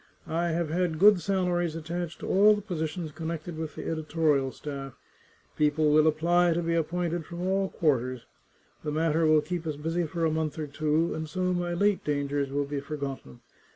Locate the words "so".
11.29-11.53